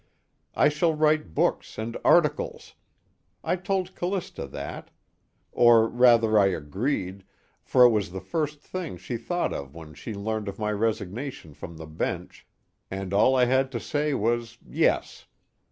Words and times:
I 0.55 0.69
shall 0.69 0.95
write 0.95 1.35
books 1.35 1.77
and 1.77 1.95
articles 2.03 2.73
I 3.43 3.55
told 3.55 3.93
Callista 3.93 4.47
that; 4.47 4.89
or 5.51 5.87
rather 5.87 6.39
I 6.39 6.47
agreed, 6.47 7.23
for 7.61 7.83
it 7.83 7.91
was 7.91 8.09
the 8.09 8.19
first 8.19 8.61
thing 8.61 8.97
she 8.97 9.15
thought 9.15 9.53
of 9.53 9.75
when 9.75 9.93
she 9.93 10.15
learned 10.15 10.47
of 10.47 10.57
my 10.57 10.71
resignation 10.71 11.53
from 11.53 11.77
the 11.77 11.85
bench, 11.85 12.47
and 12.89 13.13
all 13.13 13.35
I 13.35 13.45
had 13.45 13.71
to 13.73 13.79
say 13.79 14.15
was 14.15 14.57
yes. 14.67 15.27